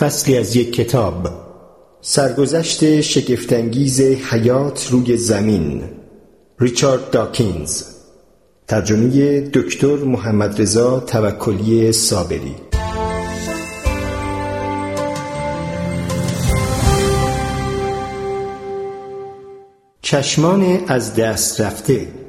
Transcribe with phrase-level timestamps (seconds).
[0.00, 1.28] فصلی از یک کتاب.
[2.00, 5.82] سرگذشت شگفتانگیز حیات روی زمین.
[6.60, 7.82] ریچارد داکینز.
[8.68, 12.54] ترجمه دکتر محمد رضا توکلی صابری.
[20.02, 22.19] چشمان از دست رفته.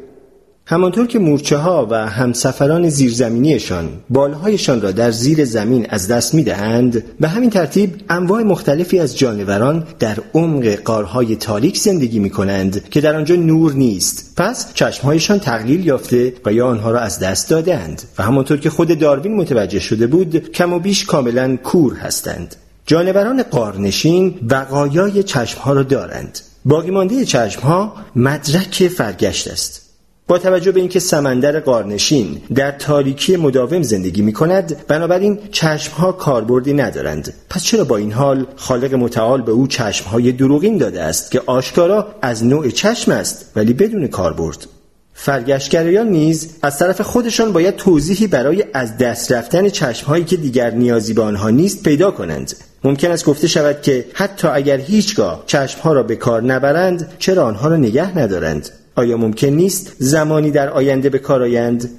[0.72, 6.44] همانطور که مورچه ها و همسفران زیرزمینیشان بالهایشان را در زیر زمین از دست می
[6.44, 12.90] دهند به همین ترتیب انواع مختلفی از جانوران در عمق قارهای تاریک زندگی می کنند
[12.90, 14.34] که در آنجا نور نیست.
[14.38, 19.00] پس چشمهایشان تقلیل یافته و یا آنها را از دست دادند و همانطور که خود
[19.00, 22.56] داروین متوجه شده بود کم و بیش کاملا کور هستند.
[22.86, 26.40] جانوران قارنشین بقایای چشمها را دارند.
[26.66, 29.91] باقی مانده چشمها مدرک فرگشت است.
[30.32, 36.74] با توجه به اینکه سمندر قارنشین در تاریکی مداوم زندگی می کند بنابراین چشمها کاربردی
[36.74, 37.34] ندارند.
[37.50, 42.16] پس چرا با این حال خالق متعال به او چشمهای دروغین داده است که آشکارا
[42.22, 44.68] از نوع چشم است ولی بدون کاربرد؟
[45.14, 51.14] فرگشتگرایان نیز از طرف خودشان باید توضیحی برای از دست رفتن چشمهایی که دیگر نیازی
[51.14, 52.54] به آنها نیست پیدا کنند.
[52.84, 57.68] ممکن است گفته شود که حتی اگر هیچگاه چشمها را به کار نبرند چرا آنها
[57.68, 61.90] را نگه ندارند؟ آیا ممکن نیست زمانی در آینده به کار آیند؟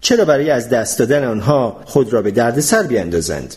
[0.00, 3.54] چرا برای از دست دادن آنها خود را به درد سر بیندازند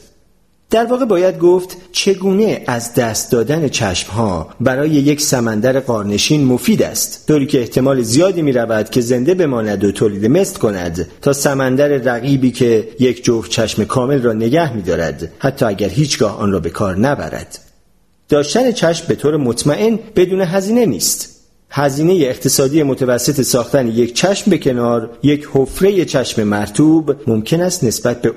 [0.70, 6.84] در واقع باید گفت چگونه از دست دادن چشم ها برای یک سمندر قارنشین مفید
[6.84, 7.24] است.
[7.28, 11.88] طوری که احتمال زیادی می رود که زنده بماند و تولید مثل کند تا سمندر
[11.88, 16.60] رقیبی که یک جفت چشم کامل را نگه می دارد حتی اگر هیچگاه آن را
[16.60, 17.60] به کار نبرد.
[18.30, 21.37] داشتن چشم به طور مطمئن بدون هزینه نیست.
[21.78, 28.22] هزینه اقتصادی متوسط ساختن یک چشم به کنار یک حفره چشم مرتوب ممکن است نسبت
[28.22, 28.34] به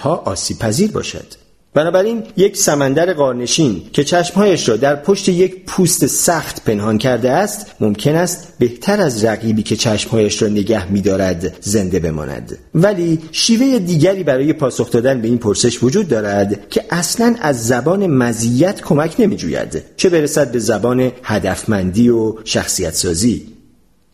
[0.00, 1.45] ها آسیب پذیر باشد.
[1.76, 7.66] بنابراین یک سمندر قارنشین که چشمهایش را در پشت یک پوست سخت پنهان کرده است
[7.80, 12.58] ممکن است بهتر از رقیبی که چشمهایش را نگه می‌دارد زنده بماند.
[12.74, 18.06] ولی شیوه دیگری برای پاسخ دادن به این پرسش وجود دارد که اصلا از زبان
[18.06, 23.55] مزیت کمک نمیجوید چه برسد به زبان هدفمندی و شخصیت سازی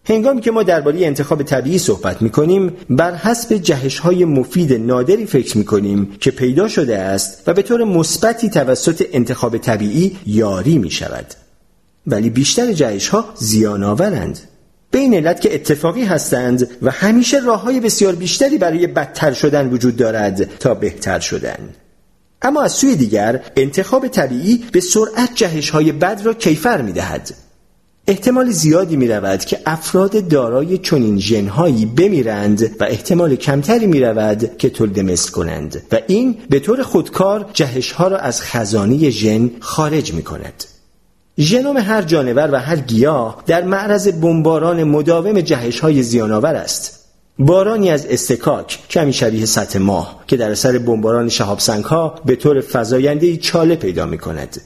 [0.05, 5.27] هنگامی که ما درباره انتخاب طبیعی صحبت می کنیم بر حسب جهش های مفید نادری
[5.27, 10.79] فکر می کنیم که پیدا شده است و به طور مثبتی توسط انتخاب طبیعی یاری
[10.79, 11.27] می شود
[12.07, 14.41] ولی بیشتر جهش ها زیان آورند
[14.91, 19.69] به این علت که اتفاقی هستند و همیشه راه های بسیار بیشتری برای بدتر شدن
[19.69, 21.69] وجود دارد تا بهتر شدن.
[22.43, 27.35] اما از سوی دیگر انتخاب طبیعی به سرعت جهش های بد را کیفر می دهد
[28.07, 34.57] احتمال زیادی می رود که افراد دارای چنین ژنهایی بمیرند و احتمال کمتری می رود
[34.59, 40.15] که تولد مثل کنند و این به طور خودکار جهشها را از خزانه ژن خارج
[40.15, 40.65] می کند.
[41.39, 46.99] ژنوم هر جانور و هر گیاه در معرض بمباران مداوم جهش های زیانآور است.
[47.39, 52.61] بارانی از استکاک کمی شبیه سطح ماه که در اثر بمباران شهاب ها به طور
[52.61, 54.61] فزاینده چاله پیدا می کند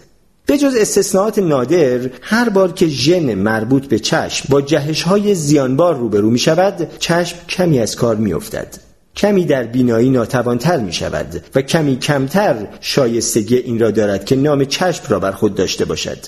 [0.47, 5.97] به جز استثناءات نادر هر بار که ژن مربوط به چشم با جهش های زیانبار
[5.97, 8.87] روبرو می شود چشم کمی از کار می افتد.
[9.17, 14.65] کمی در بینایی ناتوانتر می شود و کمی کمتر شایستگی این را دارد که نام
[14.65, 16.19] چشم را بر خود داشته باشد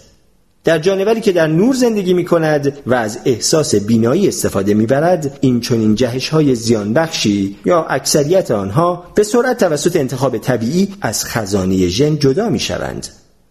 [0.64, 5.38] در جانوری که در نور زندگی می کند و از احساس بینایی استفاده می برد
[5.40, 11.24] این چنین جهش های زیان بخشی یا اکثریت آنها به سرعت توسط انتخاب طبیعی از
[11.24, 13.08] خزانه ژن جدا می شوند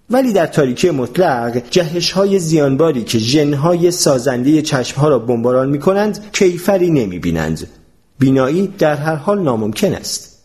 [0.10, 5.80] ولی در تاریکی مطلق جهش های زیانباری که ژنهای سازنده چشم ها را بمباران می
[5.80, 7.68] کنند کیفری نمی بینند.
[8.20, 10.38] بینایی در هر حال ناممکن است.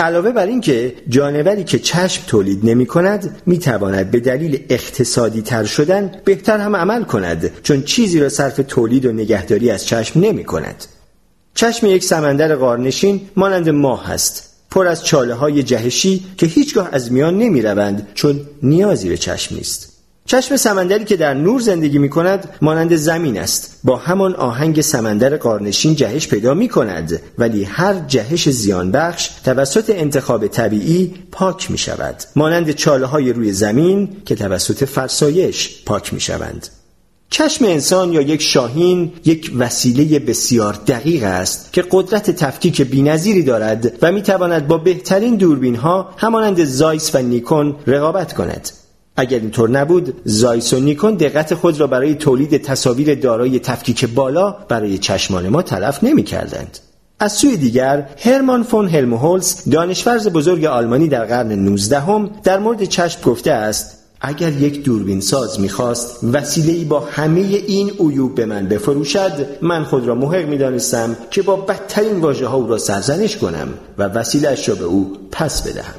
[0.00, 5.64] علاوه بر اینکه جانوری که چشم تولید نمی کند می تواند به دلیل اقتصادی تر
[5.64, 10.44] شدن بهتر هم عمل کند چون چیزی را صرف تولید و نگهداری از چشم نمی
[10.44, 10.84] کند.
[11.54, 17.12] چشم یک سمندر قارنشین مانند ماه است پر از چاله های جهشی که هیچگاه از
[17.12, 19.98] میان نمی روند چون نیازی به چشم نیست.
[20.28, 23.80] چشم سمندری که در نور زندگی می کند مانند زمین است.
[23.84, 29.90] با همان آهنگ سمندر قارنشین جهش پیدا می کند ولی هر جهش زیان بخش توسط
[29.90, 36.20] انتخاب طبیعی پاک می شود مانند چاله های روی زمین که توسط فرسایش پاک می
[36.20, 36.68] شوند
[37.30, 43.92] چشم انسان یا یک شاهین یک وسیله بسیار دقیق است که قدرت تفکیک بینظیری دارد
[44.02, 48.70] و می‌تواند با بهترین دوربین ها همانند زایس و نیکون رقابت کند
[49.16, 54.50] اگر اینطور نبود زایس و نیکون دقت خود را برای تولید تصاویر دارای تفکیک بالا
[54.50, 56.78] برای چشمان ما تلف نمی کردند.
[57.20, 62.84] از سوی دیگر هرمان فون هلمهولز دانشورز بزرگ آلمانی در قرن 19 هم در مورد
[62.84, 68.68] چشم گفته است اگر یک دوربین ساز می‌خواست وسیله با همه این عیوب به من
[68.68, 73.68] بفروشد من خود را محق می‌دانستم که با بدترین واژه ها او را سرزنش کنم
[73.98, 75.94] و وسیلهاش را به او پس بدهم.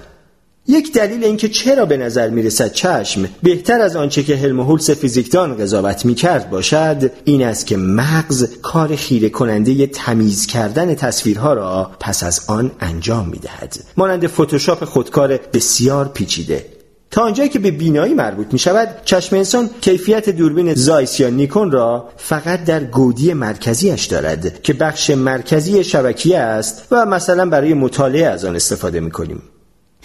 [0.67, 6.05] یک دلیل اینکه چرا به نظر می‌رسد چشم بهتر از آنچه که هلمهولس فیزیکدان قضاوت
[6.05, 12.41] می‌کرد باشد این است که مغز کار خیره کننده تمیز کردن تصویرها را پس از
[12.47, 13.79] آن انجام می‌دهد.
[13.97, 16.65] مانند فتوشاپ خودکار بسیار پیچیده.
[17.11, 21.71] تا آنجایی که به بینایی مربوط می شود چشم انسان کیفیت دوربین زایس یا نیکون
[21.71, 28.25] را فقط در گودی مرکزیش دارد که بخش مرکزی شبکیه است و مثلا برای مطالعه
[28.25, 29.41] از آن استفاده می کنیم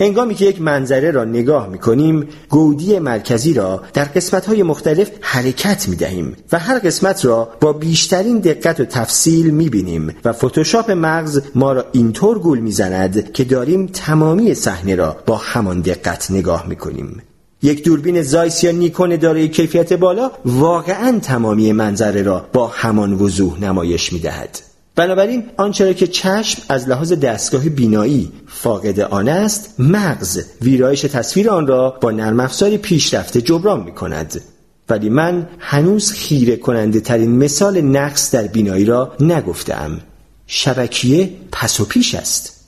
[0.01, 5.11] هنگامی که یک منظره را نگاه می کنیم گودی مرکزی را در قسمت های مختلف
[5.21, 10.33] حرکت می دهیم و هر قسمت را با بیشترین دقت و تفصیل می بینیم و
[10.33, 15.81] فتوشاپ مغز ما را اینطور گول می زند که داریم تمامی صحنه را با همان
[15.81, 17.23] دقت نگاه می کنیم
[17.63, 23.61] یک دوربین زایس یا نیکون دارای کیفیت بالا واقعا تمامی منظره را با همان وضوح
[23.61, 24.74] نمایش می دهد.
[24.97, 31.67] بنابراین آنچه که چشم از لحاظ دستگاه بینایی فاقد آن است مغز ویرایش تصویر آن
[31.67, 34.41] را با نرم افزاری پیشرفته جبران می کند
[34.89, 40.01] ولی من هنوز خیره کننده ترین مثال نقص در بینایی را نگفتم
[40.47, 42.64] شبکیه پس و پیش است.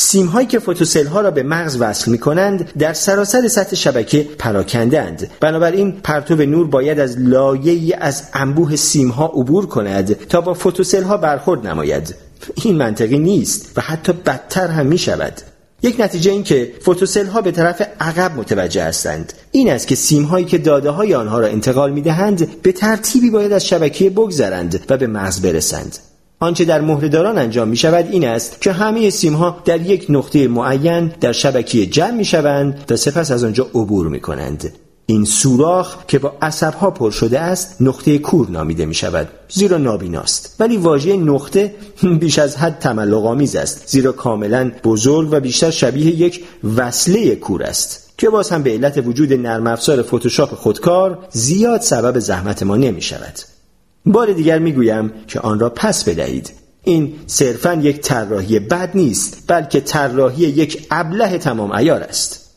[0.00, 4.28] سیم هایی که فوتوسل ها را به مغز وصل می کنند در سراسر سطح شبکه
[4.38, 5.30] پراکندند.
[5.40, 11.02] بنابراین پرتو نور باید از لایه از انبوه سیم ها عبور کند تا با فوتوسل
[11.02, 12.14] ها برخورد نماید.
[12.64, 15.32] این منطقی نیست و حتی بدتر هم می شود
[15.82, 19.32] یک نتیجه این که فوتوسل ها به طرف عقب متوجه هستند.
[19.52, 23.30] این است که سیم هایی که داده های آنها را انتقال می دهند به ترتیبی
[23.30, 25.98] باید از شبکه بگذرند و به مغز برسند.
[26.40, 30.48] آنچه در مهرهداران انجام می شود این است که همه سیم ها در یک نقطه
[30.48, 34.72] معین در شبکه جمع می شوند و سپس از آنجا عبور می کنند.
[35.06, 36.32] این سوراخ که با
[36.80, 41.74] ها پر شده است نقطه کور نامیده می شود زیرا نابیناست ولی واژه نقطه
[42.20, 46.44] بیش از حد تملق آمیز است زیرا کاملا بزرگ و بیشتر شبیه یک
[46.76, 52.18] وصله کور است که باز هم به علت وجود نرم افزار فتوشاپ خودکار زیاد سبب
[52.18, 53.34] زحمت ما نمی شود
[54.06, 56.50] بار دیگر می‌گویم که آن را پس بدهید.
[56.84, 62.48] این صرفا یک طراحی بد نیست بلکه طراحی یک ابله تمام ایار است.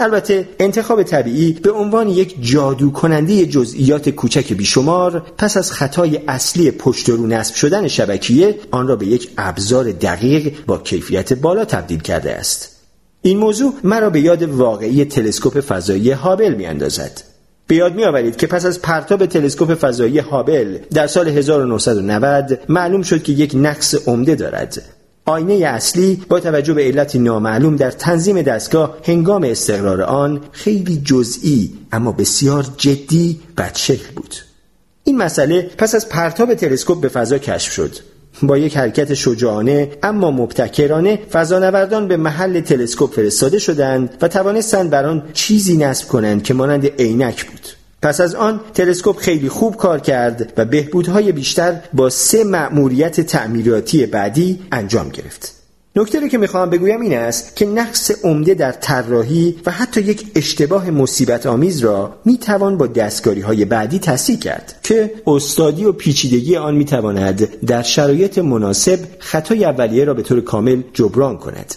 [0.00, 6.70] البته انتخاب طبیعی به عنوان یک جادو کننده جزئیات کوچک بیشمار پس از خطای اصلی
[6.70, 12.00] پشت رو نصب شدن شبکیه آن را به یک ابزار دقیق با کیفیت بالا تبدیل
[12.00, 12.76] کرده است.
[13.22, 17.22] این موضوع مرا به یاد واقعی تلسکوپ فضایی هابل میاندازد.
[17.68, 23.02] به یاد می آورید که پس از پرتاب تلسکوپ فضایی هابل در سال 1990 معلوم
[23.02, 24.82] شد که یک نقص عمده دارد.
[25.24, 31.72] آینه اصلی با توجه به علتی نامعلوم در تنظیم دستگاه هنگام استقرار آن خیلی جزئی
[31.92, 34.34] اما بسیار جدی بدشکل بود.
[35.04, 37.96] این مسئله پس از پرتاب تلسکوپ به فضا کشف شد.
[38.42, 45.06] با یک حرکت شجاعانه اما مبتکرانه فضانوردان به محل تلسکوپ فرستاده شدند و توانستند بر
[45.06, 47.68] آن چیزی نصب کنند که مانند عینک بود.
[48.02, 54.06] پس از آن تلسکوپ خیلی خوب کار کرد و بهبودهای بیشتر با سه مأموریت تعمیراتی
[54.06, 55.57] بعدی انجام گرفت.
[55.96, 60.90] نکته که می‌خواهم بگویم این است که نقص عمده در طراحی و حتی یک اشتباه
[60.90, 66.74] مصیبت آمیز را می‌توان با دستگاری های بعدی تصحیح کرد که استادی و پیچیدگی آن
[66.74, 71.74] می‌تواند در شرایط مناسب خطای اولیه را به طور کامل جبران کند.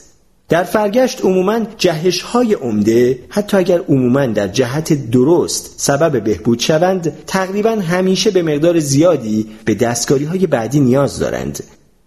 [0.50, 7.14] در فرگشت عموما جهش های عمده حتی اگر عموما در جهت درست سبب بهبود شوند
[7.28, 11.64] تقریبا همیشه به مقدار زیادی به دستکاری های بعدی نیاز دارند.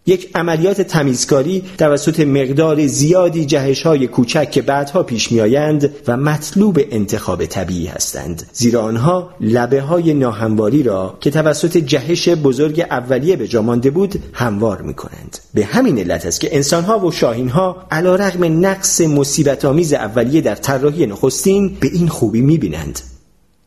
[0.06, 6.80] یک عملیات تمیزکاری توسط مقدار زیادی جهش های کوچک که بعدها پیش میآیند و مطلوب
[6.90, 8.46] انتخاب طبیعی هستند.
[8.52, 14.22] زیرا آنها لبه های ناهمواری را که توسط جهش بزرگ اولیه به جا مانده بود
[14.32, 19.64] هموار می کنند به همین علت است که انسانها و شاهینها علا رغم نقص مصیبت
[19.64, 23.00] آمیز اولیه در طراحی نخستین به این خوبی می بینند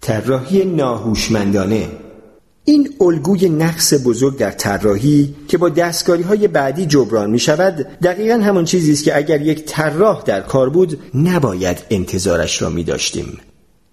[0.01, 1.87] طراحی ناهوشمندانه
[2.69, 8.33] این الگوی نقص بزرگ در طراحی که با دستکاری های بعدی جبران می شود دقیقا
[8.33, 13.37] همون چیزی است که اگر یک طراح در کار بود نباید انتظارش را می داشتیم.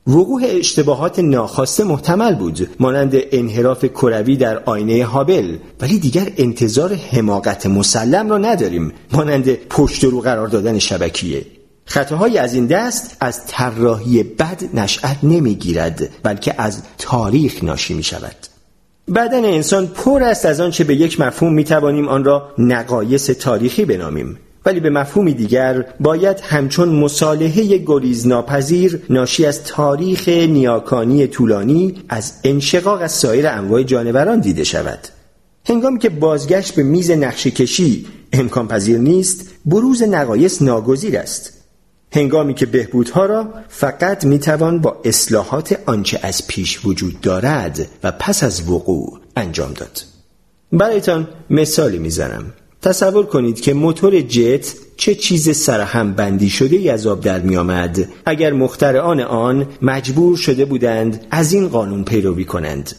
[0.07, 7.67] وقوع اشتباهات ناخواسته محتمل بود مانند انحراف کروی در آینه هابل ولی دیگر انتظار حماقت
[7.67, 11.47] مسلم را نداریم مانند پشت رو قرار دادن شبکیه
[11.87, 18.54] خطاهای از این دست از طراحی بد نشأت نمی‌گیرد بلکه از تاریخ ناشی می شود
[19.09, 24.39] بدن انسان پر است از آنچه به یک مفهوم می‌توانیم آن را نقایص تاریخی بنامیم.
[24.67, 32.33] ولی به مفهومی دیگر باید همچون مصالحه گریز ناپذیر ناشی از تاریخ نیاکانی طولانی از
[32.45, 34.99] انشقاق از سایر انواع جانوران دیده شود.
[35.69, 41.54] هنگامی که بازگشت به میز نقشه کشی امکان پذیر نیست بروز نقایص ناگزیر است.
[42.15, 48.45] هنگامی که بهبودها را فقط می‌توان با اصلاحات آنچه از پیش وجود دارد و پس
[48.45, 50.03] از وقوع انجام داد.
[50.73, 52.45] برایتان مثالی می‌زنم.
[52.83, 57.57] تصور کنید که موتور جت چه چیز سرهم بندی شده ای از آب در می
[57.57, 62.97] آمد اگر مخترعان آن مجبور شده بودند از این قانون پیروی کنند.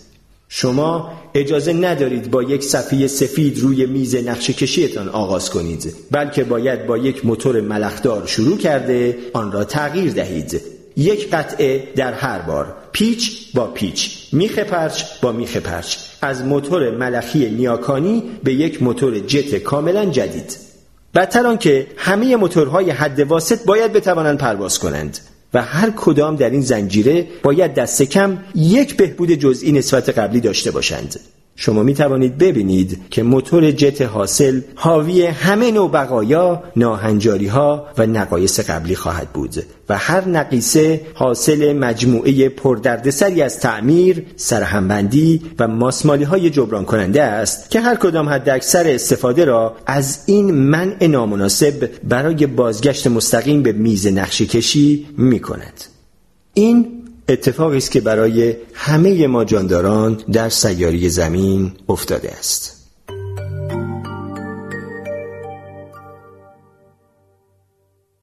[0.50, 6.86] شما اجازه ندارید با یک صفحه سفید روی میز نقشه کشیتان آغاز کنید بلکه باید
[6.86, 10.62] با یک موتور ملخدار شروع کرده آن را تغییر دهید.
[10.98, 15.98] یک قطعه در هر بار پیچ با پیچ میخ پرچ با میخ پرچ.
[16.22, 20.58] از موتور ملخی نیاکانی به یک موتور جت کاملا جدید.
[21.16, 25.20] بدتر آنکه همه موتورهای حد واسط باید بتوانند پرواز کنند.
[25.56, 30.72] و هر کدام در این زنجیره باید دست کم یک بهبود جزئی نسبت قبلی داشته
[30.72, 31.20] باشند.
[31.58, 38.06] شما می توانید ببینید که موتور جت حاصل حاوی همه نوع بقایا، ناهنجاری ها و
[38.06, 39.56] نقایص قبلی خواهد بود
[39.90, 47.72] و هر نقیصه حاصل مجموعه پردردسری از تعمیر، سرهمبندی و ماسمالی های جبران کننده است
[47.72, 53.72] که هر کدام حد اکثر استفاده را از این منع نامناسب برای بازگشت مستقیم به
[53.72, 55.84] میز نقشه کشی می کند.
[56.54, 56.95] این
[57.30, 62.75] اتفاقی است که برای همه ما جانداران در سیاری زمین افتاده است.